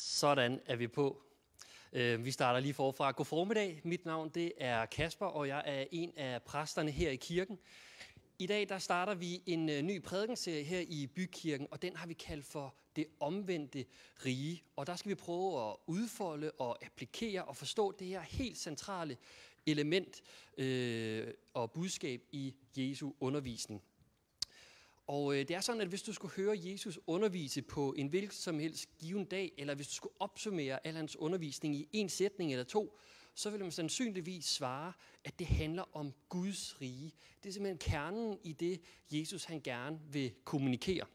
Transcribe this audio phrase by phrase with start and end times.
[0.00, 1.22] Sådan er vi på.
[1.92, 3.10] Øh, vi starter lige forfra.
[3.10, 3.80] God formiddag.
[3.84, 7.58] Mit navn det er Kasper, og jeg er en af præsterne her i kirken.
[8.38, 12.06] I dag der starter vi en øh, ny prædikenserie her i Bykirken, og den har
[12.06, 13.84] vi kaldt for det omvendte
[14.24, 14.62] rige.
[14.76, 19.16] Og der skal vi prøve at udfolde og applikere og forstå det her helt centrale
[19.66, 20.22] element
[20.58, 23.82] øh, og budskab i Jesu undervisning.
[25.08, 28.30] Og øh, det er sådan, at hvis du skulle høre Jesus undervise på en hvilken
[28.30, 32.52] som helst given dag, eller hvis du skulle opsummere al hans undervisning i en sætning
[32.52, 32.98] eller to,
[33.34, 34.92] så vil man sandsynligvis svare,
[35.24, 37.12] at det handler om Guds rige.
[37.42, 41.06] Det er simpelthen kernen i det, Jesus han gerne vil kommunikere.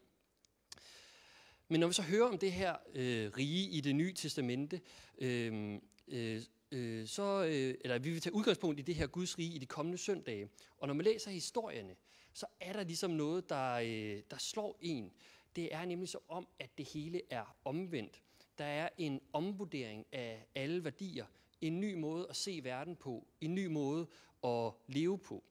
[1.68, 4.80] Men når vi så hører om det her øh, rige i det nye testamente,
[5.18, 9.54] øh, øh, øh, så, øh, eller vi vil tage udgangspunkt i det her Guds rige
[9.54, 10.48] i de kommende søndage.
[10.76, 11.96] Og når man læser historierne,
[12.34, 15.12] så er der ligesom noget, der, øh, der slår en.
[15.56, 18.22] Det er nemlig så om, at det hele er omvendt.
[18.58, 21.26] Der er en omvurdering af alle værdier,
[21.60, 24.06] en ny måde at se verden på, en ny måde
[24.44, 25.44] at leve på.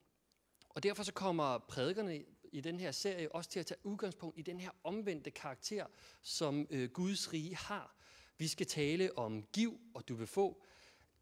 [0.70, 4.42] Og derfor så kommer prædikerne i den her serie også til at tage udgangspunkt i
[4.42, 5.86] den her omvendte karakter,
[6.22, 7.96] som øh, Guds rige har.
[8.38, 10.64] Vi skal tale om giv, og du vil få.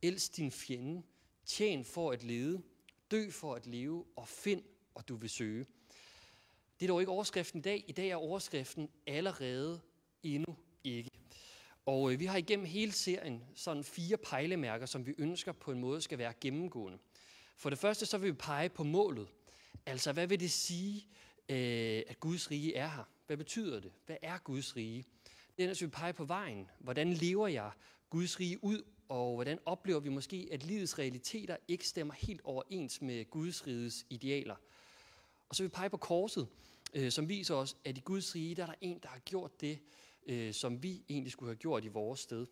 [0.02, 1.04] Elsk din fjende.
[1.46, 2.62] Tjen for at lede.
[3.12, 4.06] Dø for at leve.
[4.16, 4.64] Og find,
[4.96, 5.66] og du vil søge.
[6.80, 7.86] Det er dog ikke overskriften i dag.
[7.88, 9.82] I dag er overskriften allerede
[10.24, 11.10] endnu ikke.
[11.86, 15.80] Og øh, vi har igennem hele serien sådan fire pejlemærker, som vi ønsker på en
[15.80, 16.98] måde skal være gennemgående.
[17.58, 19.28] For det første så vil vi pege på målet.
[19.86, 21.08] Altså, hvad vil det sige,
[21.50, 23.04] øh, at Guds rige er her?
[23.28, 23.92] Hvad betyder det?
[24.06, 25.06] Hvad er Guds rige?
[25.58, 26.70] Det er, at vi pege på vejen.
[26.80, 27.72] Hvordan lever jeg
[28.10, 33.02] Guds rige ud, og hvordan oplever vi måske, at livets realiteter ikke stemmer helt overens
[33.02, 34.56] med Guds riges idealer?
[35.52, 36.48] Og så vil vi pege på korset,
[36.94, 39.62] øh, som viser os, at i Guds rige, der er der en, der har gjort
[39.62, 39.80] det,
[40.28, 42.48] øh, som vi egentlig skulle have gjort i vores sted.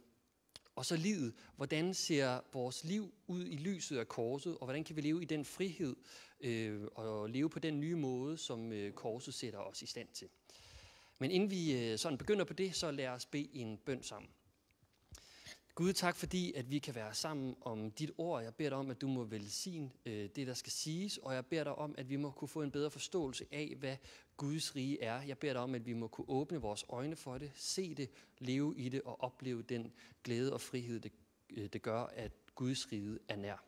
[0.75, 1.33] Og så livet.
[1.55, 5.25] Hvordan ser vores liv ud i lyset af korset, og hvordan kan vi leve i
[5.25, 5.95] den frihed
[6.39, 10.27] øh, og leve på den nye måde, som øh, korset sætter os i stand til.
[11.20, 14.32] Men inden vi øh, sådan begynder på det, så lad os bede en bøn sammen.
[15.80, 18.44] Gud, tak fordi, at vi kan være sammen om dit ord.
[18.44, 21.45] Jeg beder dig om, at du må velsigne øh, det, der skal siges, og jeg
[21.45, 23.98] beder dig om, at vi må kunne få en bedre forståelse af, hvad
[24.38, 25.22] Guds rige er.
[25.22, 28.10] Jeg beder dig om, at vi må kunne åbne vores øjne for det, se det,
[28.39, 29.92] leve i det og opleve den
[30.23, 31.12] glæde og frihed, det,
[31.50, 33.64] øh, det gør, at Guds rige er nær.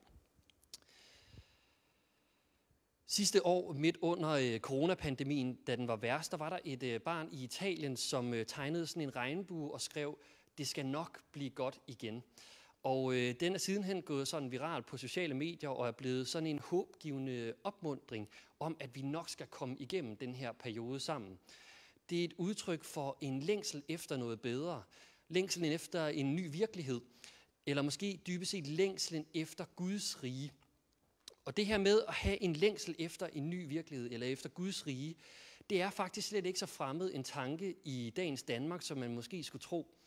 [3.08, 7.02] Sidste år, midt under øh, coronapandemien, da den var værst, der var der et øh,
[7.02, 10.18] barn i Italien, som øh, tegnede sådan en regnbue og skrev,
[10.58, 12.24] det skal nok blive godt igen.
[12.84, 16.48] Og øh, den er sidenhen gået sådan viral på sociale medier og er blevet sådan
[16.48, 18.30] en håbgivende opmundring
[18.60, 21.40] om, at vi nok skal komme igennem den her periode sammen.
[22.10, 24.84] Det er et udtryk for en længsel efter noget bedre.
[25.30, 27.02] Længselen efter en ny virkelighed.
[27.66, 30.52] Eller måske dybest set længselen efter Guds rige.
[31.46, 34.88] Og det her med at have en længsel efter en ny virkelighed, eller efter Guds
[34.88, 35.16] rige,
[35.70, 39.44] det er faktisk slet ikke så fremmed en tanke i dagens Danmark, som man måske
[39.44, 40.01] skulle tro.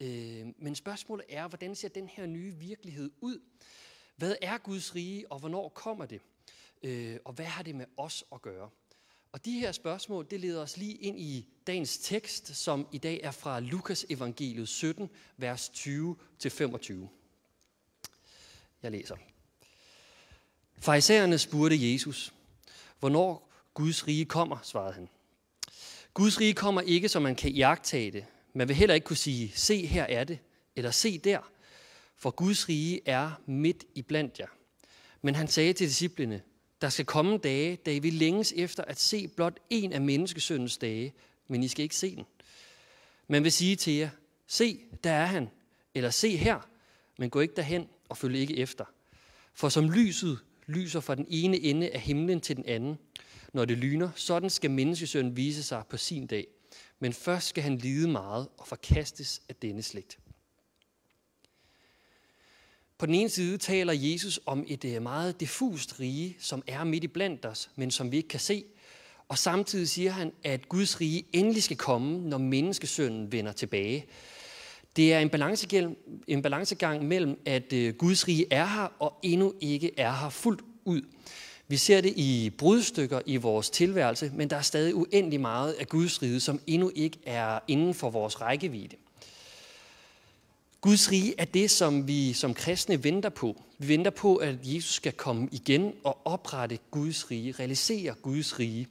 [0.00, 3.38] Øh, men spørgsmålet er, hvordan ser den her nye virkelighed ud?
[4.16, 6.20] Hvad er Guds rige, og hvornår kommer det?
[6.82, 8.70] Øh, og hvad har det med os at gøre?
[9.32, 13.20] Og de her spørgsmål, det leder os lige ind i dagens tekst, som i dag
[13.22, 16.92] er fra Lukas evangeliet 17, vers 20-25.
[18.82, 19.16] Jeg læser.
[20.78, 22.34] Farisæerne spurgte Jesus,
[22.98, 25.08] hvornår Guds rige kommer, svarede han.
[26.14, 29.52] Guds rige kommer ikke, som man kan jagtage det, man vil heller ikke kunne sige,
[29.54, 30.38] se her er det,
[30.76, 31.38] eller se der,
[32.16, 34.46] for Guds rige er midt i blandt jer.
[35.22, 36.42] Men han sagde til disciplene,
[36.80, 40.78] der skal komme dage, da I vil længes efter at se blot en af menneskesøndens
[40.78, 41.12] dage,
[41.48, 42.24] men I skal ikke se den.
[43.28, 44.10] Man vil sige til jer,
[44.46, 45.48] se, der er han,
[45.94, 46.68] eller se her,
[47.18, 48.84] men gå ikke derhen og følg ikke efter.
[49.54, 52.98] For som lyset lyser fra den ene ende af himlen til den anden,
[53.52, 56.46] når det lyner, sådan skal menneskesønnen vise sig på sin dag
[56.98, 60.18] men først skal han lide meget og forkastes af denne slægt.
[62.98, 67.04] På den ene side taler Jesus om et øh, meget diffust rige, som er midt
[67.04, 68.64] i blandt os, men som vi ikke kan se.
[69.28, 74.06] Og samtidig siger han, at Guds rige endelig skal komme, når menneskesønnen vender tilbage.
[74.96, 75.96] Det er en, balancegang,
[76.26, 80.62] en balancegang mellem, at øh, Guds rige er her og endnu ikke er her fuldt
[80.84, 81.02] ud.
[81.68, 85.88] Vi ser det i brudstykker i vores tilværelse, men der er stadig uendelig meget af
[85.88, 88.96] Guds rige, som endnu ikke er inden for vores rækkevidde.
[90.80, 93.62] Guds rige er det, som vi som kristne venter på.
[93.78, 98.88] Vi venter på, at Jesus skal komme igen og oprette Guds rige, realisere Guds rige.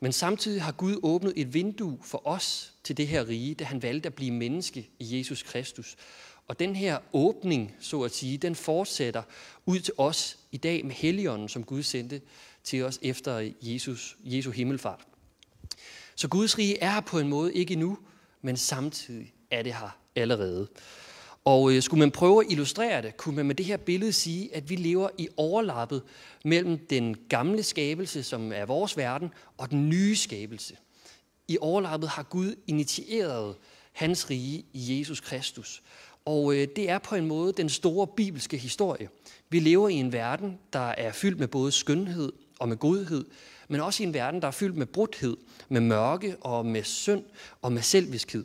[0.00, 3.82] Men samtidig har Gud åbnet et vindue for os til det her rige, da han
[3.82, 5.96] valgte at blive menneske i Jesus Kristus.
[6.48, 9.22] Og den her åbning, så at sige, den fortsætter
[9.66, 12.20] ud til os i dag med Helligånden, som Gud sendte
[12.64, 15.00] til os efter Jesus, Jesu himmelfart.
[16.14, 17.98] Så Guds rige er her på en måde ikke nu,
[18.42, 20.68] men samtidig er det her allerede.
[21.44, 24.56] Og øh, skulle man prøve at illustrere det, kunne man med det her billede sige,
[24.56, 26.02] at vi lever i overlappet
[26.44, 30.76] mellem den gamle skabelse, som er vores verden, og den nye skabelse.
[31.48, 33.56] I overlappet har Gud initieret
[33.92, 35.82] hans rige i Jesus Kristus.
[36.26, 39.08] Og øh, det er på en måde den store bibelske historie.
[39.48, 43.24] Vi lever i en verden, der er fyldt med både skønhed og med godhed,
[43.68, 45.36] men også i en verden, der er fyldt med brudhed,
[45.68, 47.24] med mørke og med synd
[47.62, 48.44] og med selviskhed.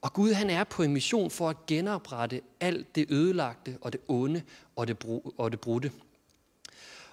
[0.00, 4.00] Og Gud han er på en mission for at genoprette alt det ødelagte og det
[4.08, 4.42] onde
[4.76, 5.92] og det, bru- og det brudte.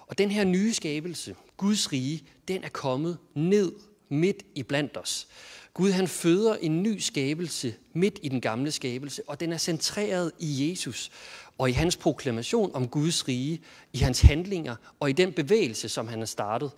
[0.06, 3.72] Og den her nye skabelse, Guds rige, den er kommet ned
[4.08, 5.28] midt i blandt os.
[5.74, 10.32] Gud han føder en ny skabelse midt i den gamle skabelse, og den er centreret
[10.38, 11.10] i Jesus
[11.58, 13.60] og i hans proklamation om Guds rige,
[13.92, 16.70] i hans handlinger og i den bevægelse, som han har startet.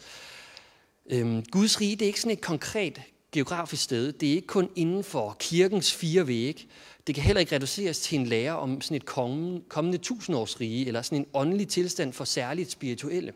[1.10, 3.02] Øhm, Guds rige det er ikke sådan et konkret
[3.32, 4.12] geografisk sted.
[4.12, 6.66] Det er ikke kun inden for kirkens fire vægge.
[7.06, 11.02] Det kan heller ikke reduceres til en lære om sådan et kommende, kommende tusindårsrige, eller
[11.02, 13.32] sådan en åndelig tilstand for særligt spirituelle.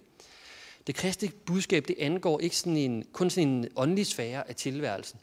[0.86, 5.18] Det kristne budskab, det angår ikke sådan en, kun sådan en åndelig sfære af tilværelsen.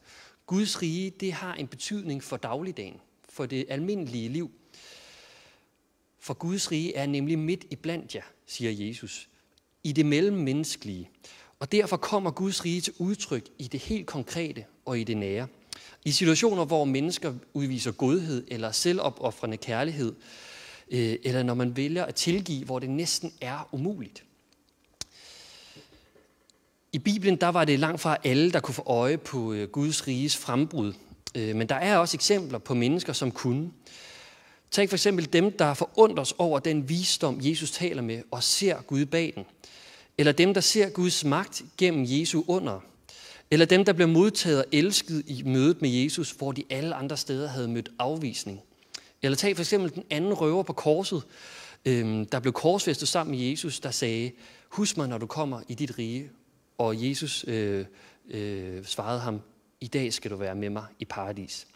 [0.46, 3.00] Guds rige, det har en betydning for dagligdagen,
[3.30, 4.52] for det almindelige liv.
[6.20, 9.30] For Guds rige er nemlig midt i blandt jer, siger Jesus,
[9.84, 11.10] i det mellemmenneskelige.
[11.60, 15.48] Og derfor kommer Guds rige til udtryk i det helt konkrete og i det nære.
[16.06, 20.16] I situationer, hvor mennesker udviser godhed eller selvopoffrende kærlighed,
[20.92, 24.24] øh, eller når man vælger at tilgive, hvor det næsten er umuligt.
[26.94, 30.08] I Bibelen der var det langt fra alle, der kunne få øje på øh, Guds
[30.08, 30.94] riges frembrud.
[31.36, 33.72] Øh, men der er også eksempler på mennesker, som kunne.
[34.72, 39.06] Tag for eksempel dem, der forundres over den visdom, Jesus taler med, og ser Gud
[39.06, 39.46] bag den.
[40.18, 42.80] Eller dem, der ser Guds magt gennem Jesu under.
[43.52, 47.18] Eller dem, der bliver modtaget og elsket i mødet med Jesus, hvor de alle andre
[47.18, 48.62] steder havde mødt afvisning.
[49.22, 51.24] Eller tag for eksempel den anden røver på korset,
[51.86, 54.32] øhm, der blev korsfæstet sammen med Jesus, der sagde,
[54.70, 56.30] husk mig, når du kommer i dit rige.
[56.78, 57.86] Og Jesus øh,
[58.30, 59.42] øh, svarede ham,
[59.82, 61.68] i dag skal du være med mig i paradis.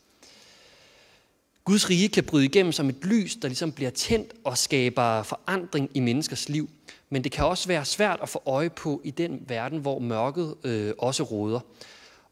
[1.64, 5.90] Guds rige kan bryde igennem som et lys, der ligesom bliver tændt og skaber forandring
[5.94, 6.70] i menneskers liv.
[7.10, 10.56] Men det kan også være svært at få øje på i den verden, hvor mørket
[10.64, 11.60] øh, også råder.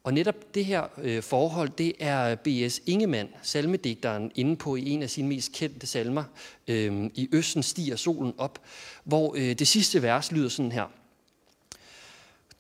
[0.04, 2.82] Og netop det her øh, forhold, det er B.S.
[2.86, 6.24] Ingemann, salmedigteren, inde på i en af sine mest kendte salmer,
[6.68, 8.60] øh, I Østen stiger solen op,
[9.04, 10.86] hvor øh, det sidste vers lyder sådan her.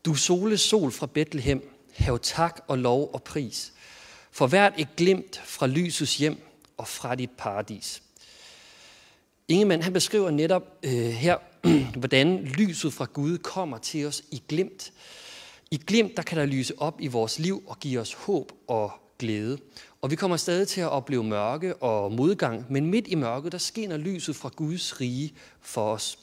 [0.05, 3.73] Du sole sol fra Bethlehem, hav tak og lov og pris.
[4.31, 6.37] For hvert et glimt fra lysets hjem
[6.77, 8.03] og fra dit paradis.
[9.47, 11.37] Ingemann han beskriver netop øh, her,
[11.99, 14.93] hvordan lyset fra Gud kommer til os i glimt.
[15.71, 18.91] I glimt, der kan der lyse op i vores liv og give os håb og
[19.19, 19.57] glæde.
[20.01, 23.57] Og vi kommer stadig til at opleve mørke og modgang, men midt i mørket, der
[23.57, 26.19] skinner lyset fra Guds rige for os.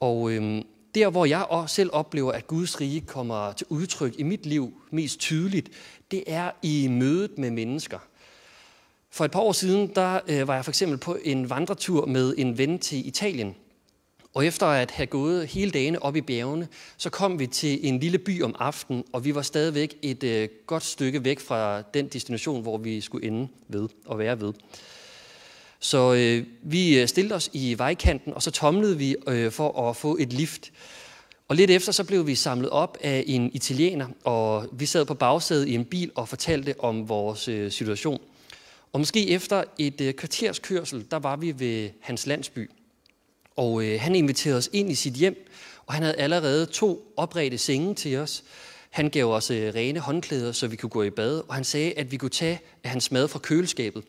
[0.00, 0.62] Og øhm,
[0.94, 4.74] der, hvor jeg også selv oplever, at Guds rige kommer til udtryk i mit liv
[4.90, 5.68] mest tydeligt,
[6.10, 7.98] det er i mødet med mennesker.
[9.10, 12.34] For et par år siden, der øh, var jeg for eksempel på en vandretur med
[12.38, 13.56] en ven til Italien.
[14.34, 18.00] Og efter at have gået hele dagen op i bjergene, så kom vi til en
[18.00, 22.08] lille by om aftenen, og vi var stadigvæk et øh, godt stykke væk fra den
[22.08, 24.52] destination, hvor vi skulle ende ved og være ved.
[25.80, 29.96] Så øh, vi øh, stillede os i vejkanten, og så tomlede vi øh, for at
[29.96, 30.72] få et lift.
[31.48, 35.14] Og lidt efter så blev vi samlet op af en italiener, og vi sad på
[35.14, 38.20] bagsædet i en bil og fortalte om vores øh, situation.
[38.92, 42.70] Og måske efter et øh, kvarters kørsel, der var vi ved hans landsby.
[43.56, 45.46] Og øh, han inviterede os ind i sit hjem,
[45.86, 48.44] og han havde allerede to opredte senge til os.
[48.90, 51.92] Han gav os øh, rene håndklæder, så vi kunne gå i bad, og han sagde,
[51.92, 54.04] at vi kunne tage af hans mad fra køleskabet.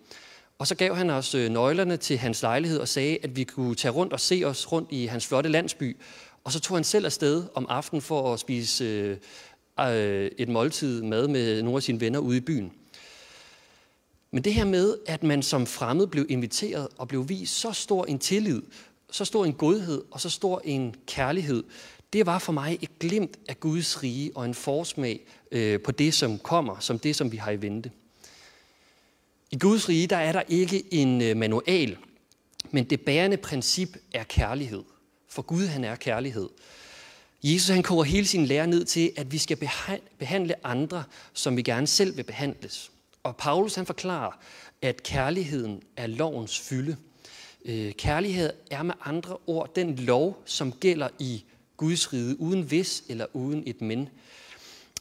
[0.62, 3.76] Og så gav han os øh, nøglerne til hans lejlighed og sagde, at vi kunne
[3.76, 5.98] tage rundt og se os rundt i hans flotte landsby.
[6.44, 9.18] Og så tog han selv afsted om aftenen for at spise øh,
[9.80, 12.72] øh, et måltid mad med nogle af sine venner ude i byen.
[14.32, 18.06] Men det her med, at man som fremmed blev inviteret og blev vist så stor
[18.06, 18.62] en tillid,
[19.12, 21.64] så stor en godhed og så stor en kærlighed,
[22.14, 26.14] det var for mig et glimt af Guds rige og en forsmag øh, på det,
[26.14, 27.92] som kommer, som det, som vi har i vente.
[29.52, 31.98] I Guds rige, der er der ikke en øh, manual,
[32.72, 34.84] men det bærende princip er kærlighed.
[35.30, 36.50] For Gud, han er kærlighed.
[37.44, 39.58] Jesus, han koger hele sin lære ned til, at vi skal
[40.20, 41.04] behandle andre,
[41.34, 42.92] som vi gerne selv vil behandles.
[43.24, 44.32] Og Paulus han forklarer,
[44.82, 46.98] at kærligheden er lovens fylde.
[47.66, 51.44] Øh, kærlighed er med andre ord den lov, som gælder i
[51.78, 54.10] Guds rige, uden hvis eller uden et men.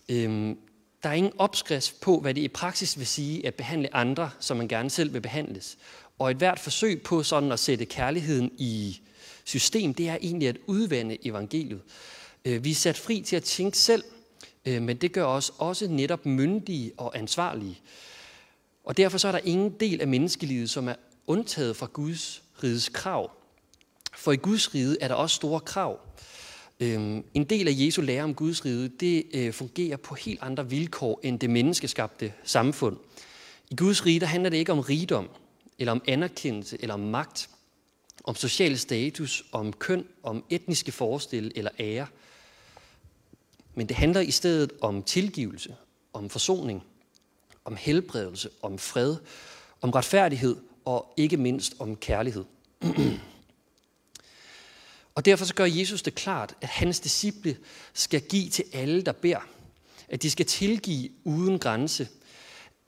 [0.09, 0.59] Øhm,
[1.03, 4.57] der er ingen opskrift på, hvad det i praksis vil sige at behandle andre, som
[4.57, 5.79] man gerne selv vil behandles.
[6.19, 9.01] Og et hvert forsøg på sådan at sætte kærligheden i
[9.45, 11.81] system, det er egentlig at udvande evangeliet.
[12.45, 14.05] Øh, vi er sat fri til at tænke selv,
[14.65, 17.81] øh, men det gør os også netop myndige og ansvarlige.
[18.85, 20.95] Og derfor så er der ingen del af menneskelivet, som er
[21.27, 23.31] undtaget fra Guds riges krav.
[24.17, 26.01] For i Guds rige er der også store krav.
[26.81, 30.71] Øhm, en del af Jesu lære om Guds rige, det øh, fungerer på helt andre
[30.71, 32.97] vilkår end det menneskeskabte samfund.
[33.71, 35.29] I Guds rige, der handler det ikke om rigdom,
[35.79, 37.51] eller om anerkendelse, eller om magt,
[38.25, 42.07] om social status, om køn, om etniske forestille eller ære.
[43.75, 45.75] Men det handler i stedet om tilgivelse,
[46.13, 46.83] om forsoning,
[47.65, 49.17] om helbredelse, om fred,
[49.81, 52.45] om retfærdighed og ikke mindst om kærlighed.
[55.15, 57.57] og derfor så gør Jesus det klart, at hans disciple
[57.95, 59.47] skal give til alle, der beder.
[60.09, 62.09] At de skal tilgive uden grænse.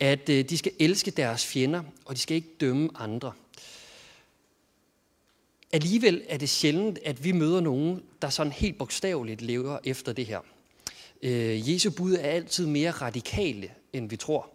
[0.00, 3.32] At øh, de skal elske deres fjender, og de skal ikke dømme andre.
[5.72, 10.26] Alligevel er det sjældent, at vi møder nogen, der sådan helt bogstaveligt lever efter det
[10.26, 10.40] her.
[11.22, 14.50] Øh, Jesu bud er altid mere radikale, end vi tror.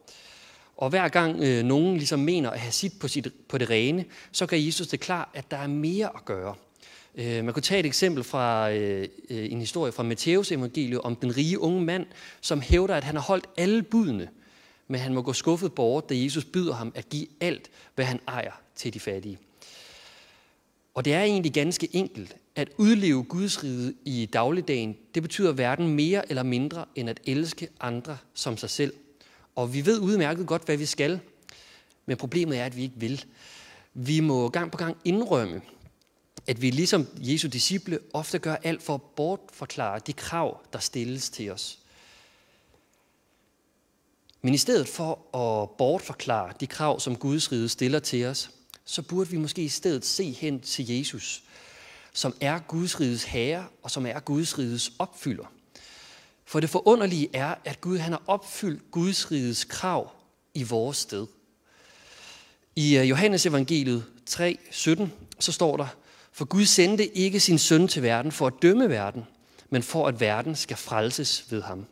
[0.78, 4.06] Og hver gang øh, nogen ligesom mener at have sit på, sit på det rene,
[4.32, 6.56] så gør Jesus det klar, at der er mere at gøre.
[7.18, 11.16] Øh, man kunne tage et eksempel fra øh, øh, en historie fra Matteus evangeliet om
[11.16, 12.06] den rige unge mand,
[12.42, 14.30] som hævder, at han har holdt alle budene,
[14.88, 18.20] men han må gå skuffet bort, da Jesus byder ham at give alt, hvad han
[18.28, 19.38] ejer til de fattige.
[20.94, 22.36] Og det er egentlig ganske enkelt.
[22.56, 27.68] At udleve Guds rige i dagligdagen, det betyder verden mere eller mindre end at elske
[27.80, 28.94] andre som sig selv.
[29.56, 31.20] Og vi ved udmærket godt, hvad vi skal,
[32.06, 33.26] men problemet er, at vi ikke vil.
[33.94, 35.62] Vi må gang på gang indrømme,
[36.48, 41.30] at vi ligesom Jesu disciple ofte gør alt for at bortforklare de krav, der stilles
[41.30, 41.80] til os.
[44.42, 48.50] Men i stedet for at bortforklare de krav, som Guds rige stiller til os,
[48.86, 51.44] så burde vi måske i stedet se hen til Jesus,
[52.13, 55.46] som er Guds riges herre og som er Guds riges opfylder.
[56.46, 60.12] For det forunderlige er, at Gud han har opfyldt Guds riges krav
[60.54, 61.27] i vores sted.
[62.75, 65.88] I øh, Johannes evangeliet 3, 17, så står der,
[66.38, 69.25] for Gud sendte ikke sin søn til verden for at dømme verden,
[69.70, 71.86] men for at verden skal frelses ved ham.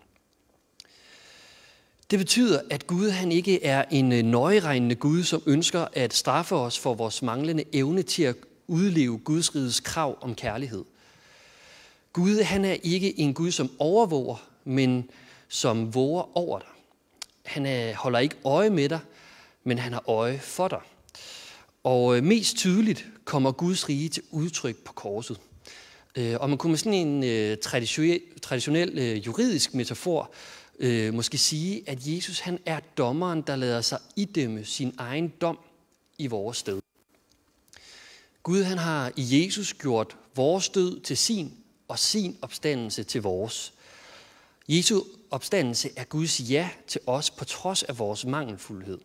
[2.12, 6.56] Det betyder, at Gud han ikke er en øh, nøjeregnende Gud, som ønsker at straffe
[6.56, 8.36] os for vores manglende evne til at
[8.68, 10.86] udleve Guds rides krav om kærlighed.
[12.14, 15.10] Gud han er ikke en Gud, som overvåger, men
[15.48, 16.68] som våger over dig.
[17.44, 19.00] Han er, holder ikke øje med dig,
[19.64, 20.82] men han har øje for dig.
[21.86, 25.40] Og øh, mest tydeligt kommer Guds rige til udtryk på korset.
[26.16, 30.32] Øh, og man kunne med sådan en øh, traditionel, traditionel juridisk metafor
[31.12, 35.60] måske sige, at Jesus han er dommeren, der lader sig idømme sin egen dom
[36.18, 36.82] i vores sted.
[38.44, 41.54] Gud han har i Jesus gjort vores død til sin,
[41.88, 43.74] og sin opstandelse til vores.
[44.68, 45.02] Jesu
[45.32, 48.98] opstandelse er Guds ja til os på trods af vores mangelfuldhed.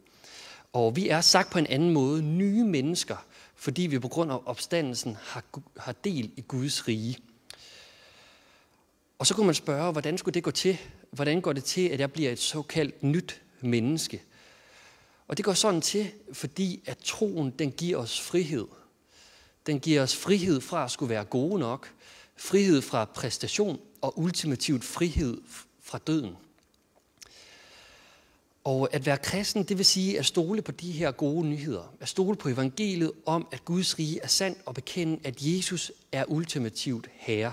[0.73, 3.17] Og vi er sagt på en anden måde nye mennesker,
[3.55, 5.45] fordi vi på grund af opstandelsen har,
[5.77, 7.19] har del i Guds rige.
[9.19, 10.79] Og så kunne man spørge, hvordan skulle det gå til?
[11.11, 14.23] hvordan går det til, at jeg bliver et såkaldt nyt menneske?
[15.29, 18.67] Og det går sådan til, fordi at troen, den giver os frihed.
[19.67, 21.93] Den giver os frihed fra at skulle være gode nok,
[22.37, 25.41] frihed fra præstation og ultimativt frihed
[25.81, 26.37] fra døden.
[28.71, 31.95] Og at være kristen, det vil sige at stole på de her gode nyheder.
[32.01, 36.25] At stole på evangeliet om, at Guds rige er sandt og bekende, at Jesus er
[36.29, 37.53] ultimativt herre.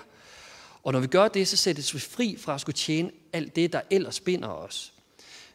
[0.83, 3.73] Og når vi gør det, så sættes vi fri fra at skulle tjene alt det,
[3.73, 4.93] der ellers binder os.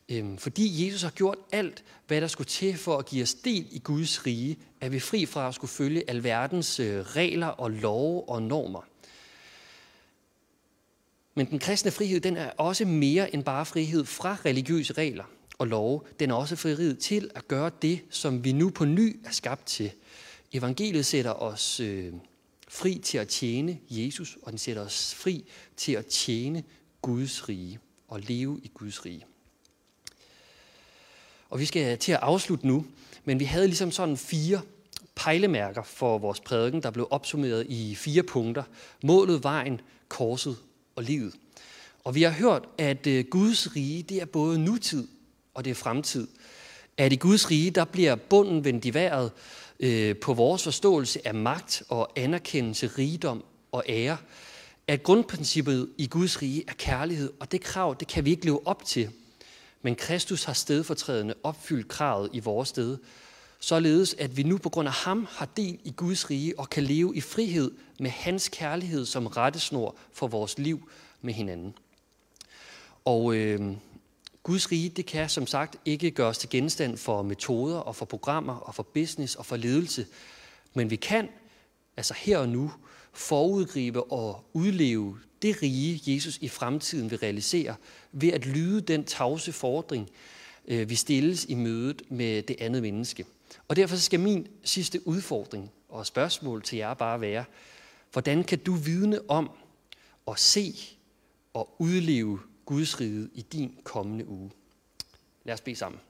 [0.09, 3.66] Øhm, fordi Jesus har gjort alt, hvad der skulle til for at give os del
[3.71, 8.28] i Guds rige, er vi fri fra at skulle følge alverdens øh, regler og love
[8.28, 8.83] og normer.
[11.35, 15.25] Men den kristne frihed, den er også mere end bare frihed fra religiøse regler
[15.62, 16.00] og love.
[16.21, 19.66] Den er også frihed til at gøre det, som vi nu på ny er skabt
[19.66, 19.90] til.
[20.52, 22.12] Evangeliet sætter os øh,
[22.69, 25.45] fri til at tjene Jesus, og den sætter os fri
[25.76, 26.64] til at tjene
[27.02, 27.78] Guds rige
[28.09, 29.25] og leve i Guds rige.
[31.50, 32.87] Og vi skal til at afslutte nu,
[33.25, 34.61] men vi havde ligesom sådan fire
[35.14, 38.62] pejlemærker for vores prædiken, der blev opsummeret i fire punkter.
[39.02, 40.57] Målet, vejen, korset
[40.97, 41.35] og livet.
[42.04, 45.09] Og vi har hørt, at øh, Guds rige, det er både nutid
[45.54, 46.28] og det er fremtid.
[46.97, 49.30] At i Guds rige, der bliver bunden vendt i vejret
[49.80, 54.16] øh, på vores forståelse af magt og anerkendelse, rigdom og ære.
[54.87, 58.66] At grundprincippet i Guds rige er kærlighed, og det krav, det kan vi ikke leve
[58.66, 59.11] op til.
[59.82, 62.99] Men Kristus har stedfortrædende opfyldt kravet i vores sted,
[63.61, 66.82] således at vi nu på grund af ham har del i Guds rige og kan
[66.82, 70.90] leve i frihed med hans kærlighed som rettesnor for vores liv
[71.21, 71.75] med hinanden.
[73.04, 73.73] Og øh,
[74.42, 78.54] Guds rige, det kan som sagt ikke gøres til genstand for metoder og for programmer
[78.54, 80.06] og for business og for ledelse.
[80.75, 81.28] Men vi kan,
[81.96, 82.72] altså her og nu,
[83.12, 87.75] forudgribe og udleve det rige, Jesus i fremtiden vil realisere,
[88.12, 90.11] ved at lyde den tavse fordring,
[90.68, 93.26] øh, vi stilles i mødet med det andet menneske.
[93.68, 97.44] Og derfor skal min sidste udfordring og spørgsmål til jer bare være,
[98.12, 99.50] hvordan kan du vidne om
[100.26, 100.75] og se
[101.54, 104.50] og udleve Guds rige i din kommende uge?
[105.45, 106.00] Lad os bede sammen.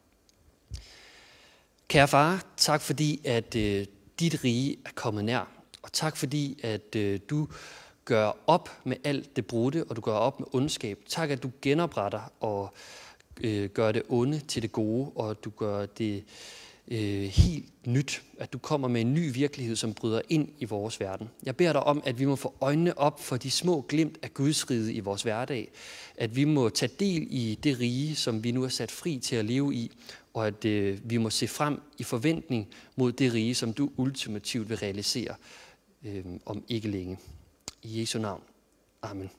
[1.88, 3.86] Kære far, tak fordi, at øh,
[4.20, 5.48] dit rige er kommet nær.
[5.82, 7.48] Og tak fordi, at øh, du
[8.04, 10.98] gør op med alt det brudte, og du gør op med ondskab.
[11.08, 12.74] Tak, at du genopretter og
[13.40, 16.24] øh, gør det onde til det gode, og du gør det
[16.88, 21.00] øh, helt nyt, at du kommer med en ny virkelighed, som bryder ind i vores
[21.00, 21.28] verden.
[21.42, 24.34] Jeg beder dig om, at vi må få øjnene op for de små glimt af
[24.34, 25.70] Guds rige i vores hverdag,
[26.16, 29.36] at vi må tage del i det rige, som vi nu er sat fri til
[29.36, 29.90] at leve i,
[30.34, 34.68] og at øh, vi må se frem i forventning mod det rige, som du ultimativt
[34.68, 35.34] vil realisere
[36.04, 37.18] øh, om ikke længe.
[37.82, 38.42] I Jesu navn.
[39.02, 39.30] Amen.